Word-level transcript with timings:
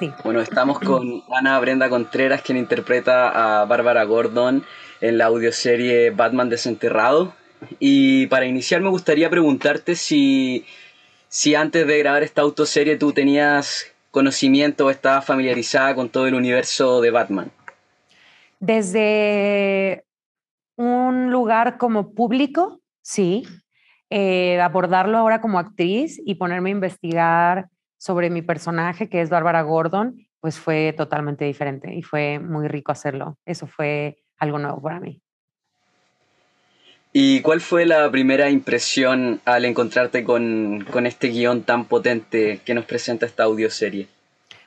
Sí. 0.00 0.10
Bueno, 0.24 0.40
estamos 0.40 0.80
con 0.80 1.22
Ana 1.30 1.60
Brenda 1.60 1.90
Contreras, 1.90 2.40
quien 2.40 2.56
interpreta 2.56 3.60
a 3.60 3.66
Bárbara 3.66 4.02
Gordon 4.04 4.64
en 5.02 5.18
la 5.18 5.26
audioserie 5.26 6.08
Batman 6.08 6.48
Desenterrado. 6.48 7.34
Y 7.78 8.26
para 8.28 8.46
iniciar 8.46 8.80
me 8.80 8.88
gustaría 8.88 9.28
preguntarte 9.28 9.96
si, 9.96 10.64
si 11.28 11.54
antes 11.54 11.86
de 11.86 11.98
grabar 11.98 12.22
esta 12.22 12.40
autoserie 12.40 12.96
tú 12.96 13.12
tenías 13.12 13.92
conocimiento 14.10 14.86
o 14.86 14.90
estabas 14.90 15.26
familiarizada 15.26 15.94
con 15.94 16.08
todo 16.08 16.26
el 16.26 16.34
universo 16.34 17.02
de 17.02 17.10
Batman. 17.10 17.52
Desde 18.58 20.06
un 20.76 21.30
lugar 21.30 21.76
como 21.76 22.14
público, 22.14 22.80
sí. 23.02 23.46
Eh, 24.08 24.58
abordarlo 24.62 25.18
ahora 25.18 25.42
como 25.42 25.58
actriz 25.58 26.18
y 26.24 26.36
ponerme 26.36 26.70
a 26.70 26.72
investigar 26.72 27.68
sobre 28.00 28.30
mi 28.30 28.40
personaje, 28.40 29.10
que 29.10 29.20
es 29.20 29.28
Bárbara 29.28 29.60
Gordon, 29.60 30.26
pues 30.40 30.58
fue 30.58 30.94
totalmente 30.96 31.44
diferente 31.44 31.94
y 31.94 32.02
fue 32.02 32.38
muy 32.38 32.66
rico 32.66 32.92
hacerlo. 32.92 33.36
Eso 33.44 33.66
fue 33.66 34.16
algo 34.38 34.58
nuevo 34.58 34.80
para 34.80 35.00
mí. 35.00 35.20
¿Y 37.12 37.42
cuál 37.42 37.60
fue 37.60 37.84
la 37.84 38.10
primera 38.10 38.48
impresión 38.48 39.42
al 39.44 39.66
encontrarte 39.66 40.24
con, 40.24 40.86
con 40.90 41.06
este 41.06 41.28
guion 41.28 41.64
tan 41.64 41.84
potente 41.84 42.62
que 42.64 42.72
nos 42.72 42.86
presenta 42.86 43.26
esta 43.26 43.42
audioserie? 43.42 44.08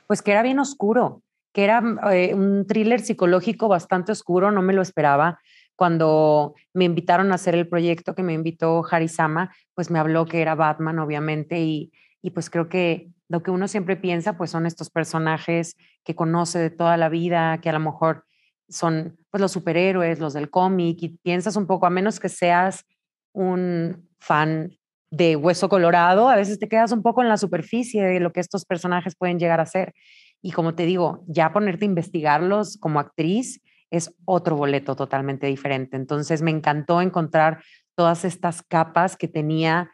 Pues 0.06 0.22
que 0.22 0.30
era 0.30 0.42
bien 0.44 0.60
oscuro, 0.60 1.22
que 1.52 1.64
era 1.64 1.82
eh, 2.12 2.34
un 2.34 2.66
thriller 2.68 3.00
psicológico 3.00 3.66
bastante 3.66 4.12
oscuro, 4.12 4.52
no 4.52 4.62
me 4.62 4.74
lo 4.74 4.82
esperaba. 4.82 5.40
Cuando 5.74 6.54
me 6.72 6.84
invitaron 6.84 7.32
a 7.32 7.34
hacer 7.34 7.56
el 7.56 7.66
proyecto 7.66 8.14
que 8.14 8.22
me 8.22 8.34
invitó 8.34 8.84
Harisama, 8.88 9.52
pues 9.74 9.90
me 9.90 9.98
habló 9.98 10.24
que 10.24 10.40
era 10.40 10.54
Batman, 10.54 11.00
obviamente, 11.00 11.58
y, 11.62 11.90
y 12.22 12.30
pues 12.30 12.48
creo 12.48 12.68
que 12.68 13.08
lo 13.28 13.42
que 13.42 13.50
uno 13.50 13.68
siempre 13.68 13.96
piensa, 13.96 14.36
pues 14.36 14.50
son 14.50 14.66
estos 14.66 14.90
personajes 14.90 15.76
que 16.04 16.14
conoce 16.14 16.58
de 16.58 16.70
toda 16.70 16.96
la 16.96 17.08
vida, 17.08 17.58
que 17.60 17.70
a 17.70 17.72
lo 17.72 17.80
mejor 17.80 18.24
son 18.68 19.18
pues 19.30 19.40
los 19.40 19.52
superhéroes, 19.52 20.20
los 20.20 20.32
del 20.32 20.50
cómic, 20.50 21.02
y 21.02 21.18
piensas 21.18 21.56
un 21.56 21.66
poco, 21.66 21.86
a 21.86 21.90
menos 21.90 22.20
que 22.20 22.28
seas 22.28 22.84
un 23.32 24.08
fan 24.18 24.76
de 25.10 25.36
Hueso 25.36 25.68
Colorado, 25.68 26.28
a 26.28 26.36
veces 26.36 26.58
te 26.58 26.68
quedas 26.68 26.92
un 26.92 27.02
poco 27.02 27.22
en 27.22 27.28
la 27.28 27.36
superficie 27.36 28.02
de 28.02 28.20
lo 28.20 28.32
que 28.32 28.40
estos 28.40 28.64
personajes 28.64 29.14
pueden 29.16 29.38
llegar 29.38 29.60
a 29.60 29.66
ser. 29.66 29.94
Y 30.42 30.52
como 30.52 30.74
te 30.74 30.86
digo, 30.86 31.24
ya 31.26 31.52
ponerte 31.52 31.84
a 31.84 31.88
investigarlos 31.88 32.76
como 32.78 33.00
actriz 33.00 33.60
es 33.90 34.12
otro 34.24 34.56
boleto 34.56 34.96
totalmente 34.96 35.46
diferente. 35.46 35.96
Entonces 35.96 36.42
me 36.42 36.50
encantó 36.50 37.00
encontrar 37.00 37.62
todas 37.94 38.24
estas 38.24 38.62
capas 38.62 39.16
que 39.16 39.28
tenía, 39.28 39.92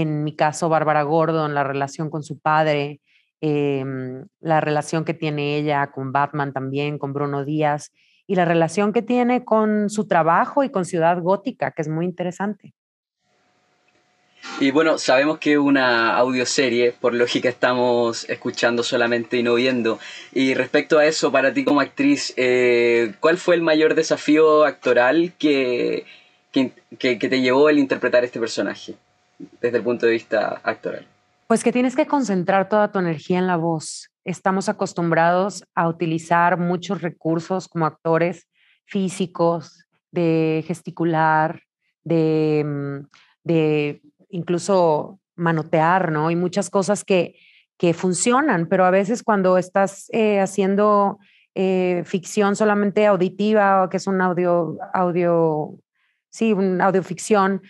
en 0.00 0.24
mi 0.24 0.34
caso, 0.34 0.70
Bárbara 0.70 1.02
Gordon, 1.02 1.52
la 1.54 1.64
relación 1.64 2.08
con 2.08 2.22
su 2.22 2.38
padre, 2.38 3.02
em, 3.42 4.24
la 4.40 4.58
relación 4.62 5.04
que 5.04 5.12
tiene 5.12 5.58
ella 5.58 5.88
con 5.92 6.12
Batman 6.12 6.54
también, 6.54 6.98
con 6.98 7.12
Bruno 7.12 7.44
Díaz, 7.44 7.92
y 8.26 8.34
la 8.34 8.46
relación 8.46 8.94
que 8.94 9.02
tiene 9.02 9.44
con 9.44 9.90
su 9.90 10.08
trabajo 10.08 10.64
y 10.64 10.70
con 10.70 10.86
Ciudad 10.86 11.20
Gótica, 11.20 11.72
que 11.72 11.82
es 11.82 11.88
muy 11.88 12.06
interesante. 12.06 12.72
Y 14.60 14.70
bueno, 14.70 14.96
sabemos 14.96 15.38
que 15.38 15.58
una 15.58 16.16
audioserie, 16.16 16.92
por 16.92 17.12
lógica 17.12 17.50
estamos 17.50 18.26
escuchando 18.30 18.82
solamente 18.82 19.36
y 19.36 19.42
no 19.42 19.54
viendo. 19.56 19.98
Y 20.32 20.54
respecto 20.54 20.98
a 20.98 21.04
eso, 21.04 21.30
para 21.30 21.52
ti 21.52 21.64
como 21.64 21.82
actriz, 21.82 22.32
eh, 22.38 23.12
¿cuál 23.20 23.36
fue 23.36 23.56
el 23.56 23.60
mayor 23.60 23.94
desafío 23.94 24.64
actoral 24.64 25.34
que, 25.38 26.06
que, 26.50 26.72
que, 26.98 27.16
te 27.16 27.40
llevó 27.42 27.68
el 27.68 27.78
interpretar 27.78 28.24
este 28.24 28.40
personaje 28.40 28.96
desde 29.60 29.78
el 29.78 29.84
punto 29.84 30.06
de 30.06 30.12
vista 30.12 30.60
actoral? 30.62 31.06
Pues 31.46 31.62
que 31.62 31.72
tienes 31.72 31.96
que 31.96 32.06
concentrar 32.06 32.68
toda 32.68 32.90
tu 32.90 32.98
energía 32.98 33.38
en 33.38 33.46
la 33.46 33.56
voz. 33.56 34.10
Estamos 34.24 34.68
acostumbrados 34.68 35.64
a 35.74 35.88
utilizar 35.88 36.58
muchos 36.58 37.02
recursos 37.02 37.68
como 37.68 37.86
actores 37.86 38.48
físicos, 38.86 39.86
de 40.12 40.64
gesticular, 40.66 41.62
de, 42.04 42.62
mm, 42.64 43.06
de 43.44 44.02
incluso 44.28 45.18
manotear, 45.34 46.12
¿no? 46.12 46.30
Y 46.30 46.36
muchas 46.36 46.70
cosas 46.70 47.04
que, 47.04 47.34
que 47.78 47.94
funcionan, 47.94 48.66
pero 48.68 48.84
a 48.84 48.90
veces 48.90 49.22
cuando 49.22 49.58
estás 49.58 50.08
eh, 50.12 50.40
haciendo 50.40 51.18
eh, 51.54 52.02
ficción 52.04 52.54
solamente 52.54 53.06
auditiva, 53.06 53.84
o 53.84 53.88
que 53.88 53.96
es 53.96 54.06
un 54.06 54.20
audio, 54.20 54.78
audio, 54.94 55.78
sí, 56.30 56.52
un 56.52 56.80
audioficción, 56.80 57.62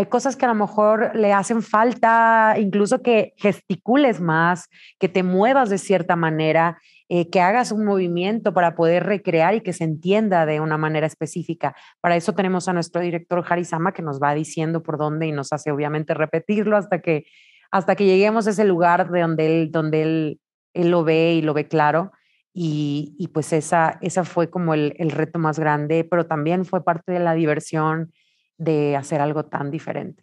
hay 0.00 0.06
cosas 0.06 0.34
que 0.34 0.46
a 0.46 0.48
lo 0.48 0.54
mejor 0.54 1.14
le 1.14 1.34
hacen 1.34 1.60
falta, 1.60 2.54
incluso 2.58 3.02
que 3.02 3.34
gesticules 3.36 4.18
más, 4.18 4.68
que 4.98 5.10
te 5.10 5.22
muevas 5.22 5.68
de 5.68 5.76
cierta 5.76 6.16
manera 6.16 6.78
eh, 7.10 7.28
que 7.28 7.42
hagas 7.42 7.70
un 7.70 7.84
movimiento 7.84 8.54
para 8.54 8.74
poder 8.74 9.04
recrear 9.04 9.54
y 9.54 9.60
que 9.60 9.74
se 9.74 9.84
entienda 9.84 10.46
de 10.46 10.60
una 10.60 10.78
manera 10.78 11.06
específica. 11.06 11.76
Para 12.00 12.16
eso 12.16 12.34
tenemos 12.34 12.66
a 12.66 12.72
nuestro 12.72 13.02
director 13.02 13.44
Harisama 13.46 13.92
que 13.92 14.00
nos 14.00 14.22
va 14.22 14.32
diciendo 14.32 14.82
por 14.82 14.96
dónde 14.96 15.26
y 15.26 15.32
nos 15.32 15.52
hace 15.52 15.70
obviamente 15.70 16.14
repetirlo 16.14 16.78
hasta 16.78 17.02
que, 17.02 17.26
hasta 17.70 17.94
que 17.94 18.06
lleguemos 18.06 18.46
a 18.46 18.50
ese 18.50 18.64
lugar 18.64 19.10
de 19.10 19.20
donde 19.20 19.46
él, 19.46 19.70
donde 19.70 20.02
él, 20.02 20.40
él 20.72 20.90
lo 20.90 21.04
ve 21.04 21.34
y 21.34 21.42
lo 21.42 21.52
ve 21.52 21.68
claro. 21.68 22.10
Y, 22.54 23.14
y 23.18 23.28
pues 23.28 23.52
esa, 23.52 23.98
esa 24.00 24.24
fue 24.24 24.48
como 24.48 24.72
el, 24.72 24.94
el 24.96 25.10
reto 25.10 25.38
más 25.38 25.58
grande, 25.58 26.08
pero 26.10 26.24
también 26.24 26.64
fue 26.64 26.82
parte 26.84 27.12
de 27.12 27.20
la 27.20 27.34
diversión 27.34 28.14
de 28.60 28.94
hacer 28.94 29.20
algo 29.20 29.44
tan 29.44 29.70
diferente. 29.70 30.22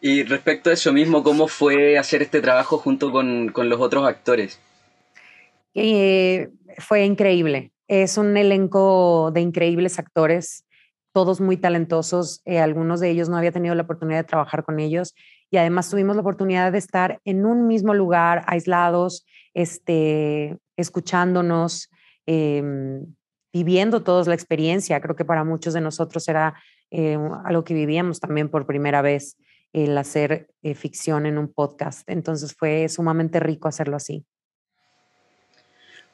Y 0.00 0.22
respecto 0.22 0.70
a 0.70 0.72
eso 0.72 0.92
mismo, 0.92 1.22
¿cómo 1.22 1.48
fue 1.48 1.98
hacer 1.98 2.22
este 2.22 2.40
trabajo 2.40 2.78
junto 2.78 3.12
con, 3.12 3.50
con 3.50 3.68
los 3.68 3.80
otros 3.80 4.06
actores? 4.06 4.60
Eh, 5.74 6.50
fue 6.78 7.04
increíble. 7.04 7.72
Es 7.88 8.16
un 8.16 8.36
elenco 8.36 9.30
de 9.32 9.40
increíbles 9.40 9.98
actores, 9.98 10.64
todos 11.12 11.40
muy 11.40 11.56
talentosos. 11.56 12.42
Eh, 12.44 12.58
algunos 12.58 13.00
de 13.00 13.10
ellos 13.10 13.28
no 13.28 13.36
había 13.36 13.52
tenido 13.52 13.74
la 13.74 13.82
oportunidad 13.82 14.18
de 14.18 14.28
trabajar 14.28 14.64
con 14.64 14.80
ellos 14.80 15.14
y 15.50 15.58
además 15.58 15.90
tuvimos 15.90 16.16
la 16.16 16.22
oportunidad 16.22 16.72
de 16.72 16.78
estar 16.78 17.20
en 17.24 17.44
un 17.44 17.66
mismo 17.66 17.92
lugar, 17.92 18.44
aislados, 18.46 19.26
este, 19.54 20.58
escuchándonos, 20.76 21.90
em, 22.26 23.14
viviendo 23.52 24.02
todos 24.02 24.26
la 24.26 24.34
experiencia. 24.34 25.00
Creo 25.00 25.16
que 25.16 25.24
para 25.24 25.44
muchos 25.44 25.74
de 25.74 25.80
nosotros 25.80 26.26
era 26.28 26.54
eh, 26.90 27.18
algo 27.44 27.64
que 27.64 27.74
vivíamos 27.74 28.20
también 28.20 28.48
por 28.48 28.66
primera 28.66 29.02
vez, 29.02 29.36
el 29.72 29.96
hacer 29.96 30.48
ficción 30.74 31.26
en 31.26 31.38
un 31.38 31.52
podcast. 31.52 32.08
Entonces 32.08 32.54
fue 32.54 32.88
sumamente 32.88 33.40
rico 33.40 33.68
hacerlo 33.68 33.96
así. 33.96 34.26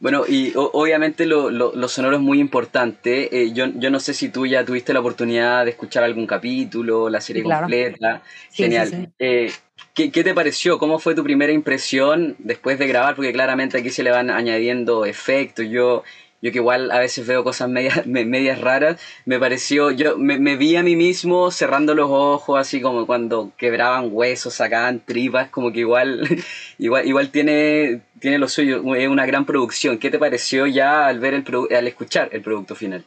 Bueno, 0.00 0.25
y 0.28 0.53
obviamente 0.54 1.26
lo, 1.26 1.50
lo, 1.50 1.88
sonoro 1.88 2.16
es 2.16 2.22
muy 2.22 2.38
importante. 2.38 3.37
Eh, 3.37 3.53
yo, 3.53 3.66
yo, 3.75 3.91
no 3.91 3.99
sé 3.99 4.15
si 4.15 4.28
tú 4.28 4.47
ya 4.47 4.65
tuviste 4.65 4.93
la 4.93 5.00
oportunidad 5.00 5.65
de 5.65 5.72
escuchar 5.72 6.05
algún 6.05 6.25
capítulo, 6.25 7.09
la 7.09 7.20
serie 7.20 7.43
completa. 7.43 8.22
Genial. 8.53 9.12
Eh, 9.19 9.50
¿qué, 9.94 10.12
¿qué, 10.12 10.22
te 10.22 10.34
pareció? 10.34 10.78
¿Cómo 10.78 11.00
fue 11.00 11.16
tu 11.16 11.25
primera 11.25 11.53
impresión 11.53 12.37
después 12.38 12.78
de 12.78 12.87
grabar? 12.87 13.16
Porque 13.16 13.32
claramente 13.32 13.76
aquí 13.76 13.91
se 13.91 14.05
le 14.05 14.12
van 14.12 14.31
añadiendo 14.31 15.05
efectos. 15.05 15.66
Yo 15.69 16.05
yo 16.41 16.53
que 16.53 16.59
igual 16.59 16.91
a 16.91 17.00
veces 17.00 17.26
veo 17.26 17.43
cosas 17.43 17.69
medias, 17.69 18.06
medias 18.06 18.60
raras, 18.60 19.00
me 19.25 19.38
pareció, 19.38 19.91
yo 19.91 20.16
me, 20.19 20.38
me, 20.38 20.56
vi 20.56 20.76
a 20.76 20.82
mí 20.82 20.97
mismo 20.97 21.50
cerrando 21.50 21.94
los 21.94 22.09
ojos, 22.10 22.59
así 22.59 22.81
como 22.81 23.06
cuando 23.06 23.53
quebraban 23.56 24.09
huesos, 24.12 24.54
sacaban 24.54 25.00
tripas, 25.00 25.50
como 25.50 25.72
que 25.72 25.81
igual, 25.81 26.22
igual, 26.78 27.06
igual 27.06 27.31
tiene, 27.31 28.03
tiene 28.21 28.38
lo 28.38 28.49
suyo, 28.49 28.94
es 28.94 29.09
una 29.09 29.26
gran 29.26 29.44
producción. 29.44 29.99
¿Qué 29.99 30.10
te 30.10 30.19
pareció 30.19 30.66
ya 30.66 31.06
al 31.06 31.19
ver 31.19 31.34
el 31.34 31.44
al 31.75 31.87
escuchar 31.88 32.28
el 32.32 32.43
producto 32.43 32.75
final? 32.75 33.05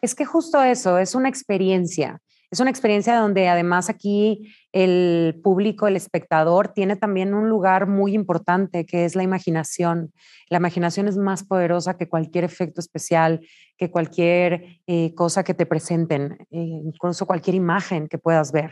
Es 0.00 0.14
que 0.14 0.24
justo 0.24 0.62
eso, 0.62 0.98
es 0.98 1.14
una 1.14 1.28
experiencia. 1.28 2.20
Es 2.54 2.60
una 2.60 2.70
experiencia 2.70 3.16
donde 3.16 3.48
además 3.48 3.90
aquí 3.90 4.54
el 4.70 5.40
público, 5.42 5.88
el 5.88 5.96
espectador, 5.96 6.68
tiene 6.68 6.94
también 6.94 7.34
un 7.34 7.48
lugar 7.48 7.88
muy 7.88 8.14
importante 8.14 8.86
que 8.86 9.04
es 9.04 9.16
la 9.16 9.24
imaginación. 9.24 10.12
La 10.50 10.58
imaginación 10.58 11.08
es 11.08 11.16
más 11.16 11.42
poderosa 11.42 11.96
que 11.96 12.08
cualquier 12.08 12.44
efecto 12.44 12.80
especial, 12.80 13.40
que 13.76 13.90
cualquier 13.90 14.78
eh, 14.86 15.12
cosa 15.16 15.42
que 15.42 15.52
te 15.52 15.66
presenten, 15.66 16.46
eh, 16.52 16.58
incluso 16.60 17.26
cualquier 17.26 17.56
imagen 17.56 18.06
que 18.06 18.18
puedas 18.18 18.52
ver. 18.52 18.70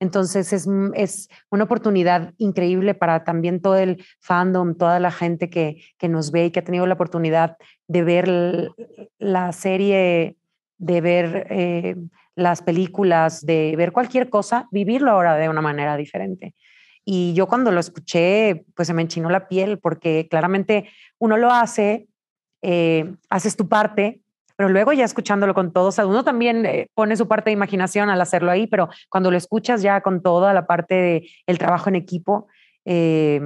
Entonces 0.00 0.54
es, 0.54 0.66
es, 0.94 1.28
una 1.50 1.64
oportunidad 1.64 2.32
increíble 2.38 2.94
para 2.94 3.24
también 3.24 3.60
todo 3.60 3.76
el 3.76 4.02
fandom, 4.20 4.74
toda 4.74 5.00
la 5.00 5.10
gente 5.10 5.50
que, 5.50 5.82
que 5.98 6.08
nos 6.08 6.30
ve 6.30 6.46
y 6.46 6.50
que 6.50 6.60
ha 6.60 6.64
tenido 6.64 6.86
la 6.86 6.94
oportunidad 6.94 7.58
de 7.88 8.04
ver 8.04 8.70
la 9.18 9.52
serie, 9.52 10.38
de 10.78 11.00
ver 11.00 11.46
eh, 11.50 11.96
las 12.34 12.62
películas, 12.62 13.44
de 13.44 13.74
ver 13.76 13.92
cualquier 13.92 14.30
cosa, 14.30 14.68
vivirlo 14.70 15.10
ahora 15.10 15.36
de 15.36 15.48
una 15.48 15.60
manera 15.60 15.96
diferente. 15.96 16.54
Y 17.04 17.34
yo 17.34 17.46
cuando 17.46 17.72
lo 17.72 17.80
escuché, 17.80 18.64
pues 18.76 18.86
se 18.86 18.94
me 18.94 19.02
enchinó 19.02 19.30
la 19.30 19.48
piel 19.48 19.78
porque 19.78 20.28
claramente 20.30 20.88
uno 21.18 21.36
lo 21.36 21.50
hace, 21.50 22.06
eh, 22.62 23.14
haces 23.30 23.56
tu 23.56 23.68
parte, 23.68 24.20
pero 24.56 24.68
luego 24.68 24.92
ya 24.92 25.04
escuchándolo 25.04 25.54
con 25.54 25.72
todos, 25.72 25.98
uno 25.98 26.24
también 26.24 26.66
eh, 26.66 26.88
pone 26.94 27.16
su 27.16 27.28
parte 27.28 27.50
de 27.50 27.54
imaginación 27.54 28.10
al 28.10 28.20
hacerlo 28.20 28.50
ahí, 28.50 28.66
pero 28.66 28.88
cuando 29.08 29.30
lo 29.30 29.36
escuchas 29.36 29.82
ya 29.82 30.00
con 30.00 30.20
toda 30.20 30.52
la 30.52 30.66
parte 30.66 31.22
del 31.46 31.58
trabajo 31.58 31.88
en 31.88 31.94
equipo, 31.94 32.48
eh, 32.84 33.40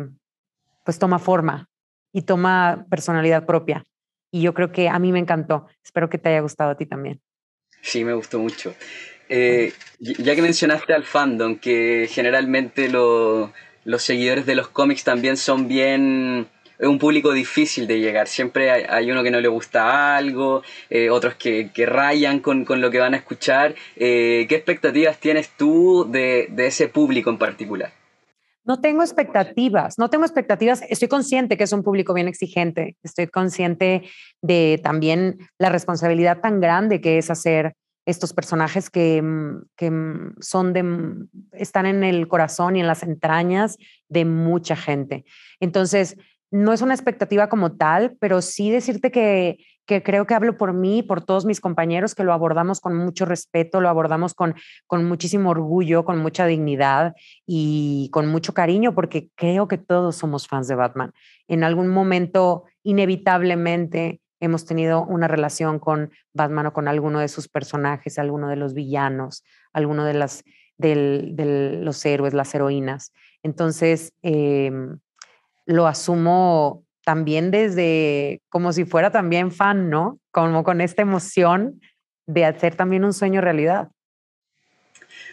pues 0.85 0.99
toma 0.99 1.19
forma. 1.19 1.69
y 2.15 2.23
toma 2.23 2.85
personalidad 2.91 3.47
propia. 3.47 3.85
Y 4.33 4.43
yo 4.43 4.55
creo 4.55 4.73
que 4.73 4.89
a 4.89 4.99
mí 4.99 5.13
me 5.13 5.21
encantó. 5.21 5.69
Espero 5.85 6.11
que 6.11 6.19
te 6.19 6.31
haya 6.31 6.41
gustado 6.41 6.73
a 6.73 6.77
ti 6.77 6.87
también. 6.87 7.21
Sí, 7.83 8.05
me 8.05 8.15
gustó 8.15 8.41
mucho. 8.41 8.75
Eh, 9.29 9.73
ya 10.01 10.35
que 10.35 10.43
mencionaste 10.43 10.93
al 10.93 11.05
fandom, 11.05 11.59
que 11.59 12.09
generalmente 12.11 12.89
los 12.89 14.03
seguidores 14.03 14.47
de 14.47 14.57
los 14.57 14.69
cómics 14.69 15.05
también 15.05 15.37
son 15.37 15.69
bien 15.69 16.49
es 16.83 16.89
un 16.89 16.99
público 16.99 17.33
difícil 17.33 17.87
de 17.87 18.01
llegar. 18.01 18.27
Siempre 18.27 18.71
hay, 18.71 19.09
uno 19.09 19.23
que 19.23 19.31
no 19.31 19.41
le 19.41 19.47
gusta 19.47 20.17
algo, 20.17 20.65
eh, 20.91 21.11
otros 21.11 21.37
que, 21.37 21.71
rayan 21.87 22.41
con, 22.41 22.67
lo 22.81 22.91
que 22.91 22.99
van 22.99 23.15
a 23.15 23.19
escuchar. 23.19 23.77
Eh, 23.95 24.47
¿Qué 24.49 24.57
expectativas 24.57 25.19
tienes 25.19 25.51
tú 25.57 26.09
de, 26.11 26.53
ese 26.57 26.89
público 26.89 27.31
en 27.31 27.39
particular? 27.39 27.93
No 28.65 28.81
tengo 28.81 29.03
expectativas, 29.03 29.99
no 29.99 30.09
tengo 30.09 30.25
expectativas. 30.25 30.83
Estoy 30.89 31.09
consciente 31.09 31.57
que 31.57 31.65
es 31.65 31.73
un 31.73 31.83
público 31.83 32.15
bien 32.15 32.29
exigente. 32.29 32.97
Estoy 33.03 33.27
consciente 33.27 34.03
de 34.41 34.81
también 34.83 35.39
la 35.59 35.69
responsabilidad 35.69 36.41
tan 36.41 36.61
grande 36.61 37.01
que 37.01 37.19
es 37.19 37.31
hacer 37.31 37.75
estos 38.07 38.33
personajes 38.33 38.91
que, 38.91 39.23
que 39.77 39.93
son 40.41 40.73
de, 40.73 41.27
están 41.53 41.87
en 41.87 42.05
el 42.05 42.29
corazón 42.29 42.77
y 42.77 42.81
en 42.81 42.87
las 42.87 43.03
entrañas 43.03 43.79
de 44.09 44.25
mucha 44.25 44.77
gente. 44.77 45.25
Entonces, 45.61 46.17
no 46.53 46.73
es 46.73 46.83
una 46.83 46.95
expectativa 46.95 47.49
como 47.49 47.77
tal, 47.77 48.17
pero 48.21 48.43
sí 48.43 48.71
decirte 48.71 49.11
que, 49.11 49.59
creo 49.87 50.27
que 50.27 50.35
hablo 50.35 50.57
por 50.57 50.73
mí, 50.73 51.03
por 51.03 51.25
todos 51.25 51.45
mis 51.45 51.61
compañeros, 51.61 52.15
que 52.15 52.25
lo 52.25 52.33
abordamos 52.33 52.81
con 52.81 52.97
mucho 52.97 53.25
respeto, 53.25 53.81
lo 53.81 53.89
abordamos 53.89 54.35
con, 54.35 54.55
con 54.87 55.05
muchísimo 55.05 55.51
orgullo, 55.51 56.05
con 56.05 56.19
mucha 56.19 56.47
dignidad 56.47 57.15
y 57.47 58.09
con 58.13 58.29
mucho 58.29 58.55
cariño, 58.55 58.95
porque 58.95 59.29
creo 59.35 59.69
que 59.69 59.79
todos 59.79 60.17
somos 60.17 60.49
fans 60.49 60.69
de 60.69 60.75
Batman. 60.75 61.13
En 61.49 61.65
algún 61.65 61.89
momento, 61.89 62.65
inevitablemente, 62.83 64.21
hemos 64.41 64.65
tenido 64.65 65.05
una 65.05 65.29
relación 65.29 65.79
con 65.79 66.11
Batman 66.33 66.67
o 66.67 66.73
con 66.73 66.89
alguno 66.89 67.21
de 67.21 67.29
sus 67.29 67.49
personajes, 67.49 68.19
alguno 68.19 68.49
de 68.49 68.57
los 68.57 68.75
villanos, 68.75 69.45
alguno 69.73 70.05
de, 70.05 70.15
las, 70.15 70.43
de 70.79 71.81
los 71.83 72.05
héroes, 72.05 72.35
las 72.35 72.53
heroínas. 72.55 73.13
Entonces, 73.45 74.13
em, 74.23 74.99
lo 75.65 75.87
asumo 75.87 76.85
también 77.05 77.51
desde 77.51 78.41
como 78.49 78.73
si 78.73 78.85
fuera 78.85 79.11
también 79.11 79.53
fan, 79.53 79.91
¿no? 79.91 80.19
Como 80.31 80.65
con 80.65 80.81
esta 80.81 81.03
emoción 81.03 81.81
de 82.27 82.45
hacer 82.45 82.75
también 82.75 83.05
un 83.05 83.13
sueño 83.13 83.41
realidad. 83.41 83.91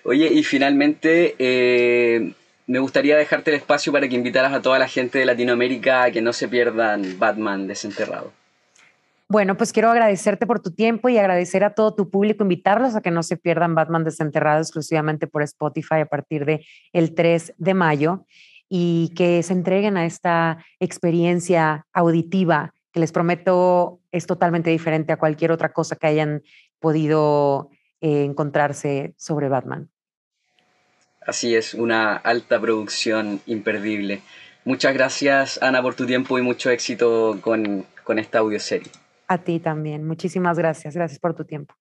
Oye, 0.04 0.28
y 0.28 0.44
finalmente 0.44 1.36
eh, 1.40 2.34
me 2.68 2.80
gustaría 2.80 3.18
dejarte 3.18 3.52
el 3.52 3.58
espacio 3.58 3.92
para 3.92 4.08
que 4.08 4.16
invitaras 4.16 4.54
a 4.54 4.62
toda 4.62 4.80
la 4.80 4.88
gente 4.88 5.20
de 5.20 5.26
Latinoamérica 5.26 6.04
a 6.04 6.12
que 6.12 6.22
no 6.22 6.34
se 6.34 6.48
pierdan 6.48 7.18
Batman 7.20 7.68
desenterrado. 7.68 8.32
Bueno, 9.28 9.56
pues 9.56 9.72
quiero 9.72 9.92
agradecerte 9.92 10.48
por 10.48 10.60
tu 10.60 10.72
tiempo 10.72 11.08
y 11.08 11.20
agradecer 11.20 11.64
a 11.64 11.76
todo 11.76 11.94
tu 11.94 12.10
público, 12.10 12.44
invitarlos 12.44 12.96
a 12.96 13.02
que 13.02 13.12
no 13.12 13.22
se 13.22 13.38
pierdan 13.38 13.76
Batman 13.76 14.04
desenterrado 14.04 14.60
exclusivamente 14.60 15.28
por 15.28 15.44
Spotify 15.44 16.00
a 16.02 16.08
partir 16.08 16.46
de 16.46 16.66
el 16.94 17.14
3 17.14 17.54
de 17.58 17.74
mayo 17.76 18.26
y 18.70 19.12
que 19.16 19.44
se 19.44 19.54
entreguen 19.54 19.98
a 19.98 20.06
esta 20.06 20.64
experiencia 20.80 21.86
auditiva 21.92 22.74
que 22.92 23.00
les 23.00 23.12
prometo 23.12 24.00
es 24.12 24.26
totalmente 24.26 24.70
diferente 24.70 25.12
a 25.12 25.18
cualquier 25.18 25.52
otra 25.52 25.74
cosa 25.74 25.96
que 25.96 26.08
hayan 26.08 26.44
podido 26.80 27.70
eh, 28.02 28.24
encontrarse 28.24 29.14
sobre 29.18 29.50
Batman. 29.50 29.90
Así 31.22 31.56
es, 31.56 31.74
una 31.74 32.16
alta 32.16 32.60
producción 32.60 33.42
imperdible. 33.46 34.22
Muchas 34.66 34.94
gracias, 34.94 35.62
Ana, 35.62 35.82
por 35.82 35.96
tu 35.96 36.06
tiempo 36.06 36.40
y 36.40 36.42
mucho 36.42 36.70
éxito 36.70 37.40
con, 37.42 37.86
con 38.04 38.20
esta 38.20 38.40
audioserie. 38.40 38.92
A 39.28 39.38
ti 39.38 39.60
también. 39.60 40.08
Muchísimas 40.08 40.58
gracias. 40.58 40.96
Gracias 40.96 41.20
por 41.20 41.36
tu 41.36 41.46
tiempo. 41.46 41.76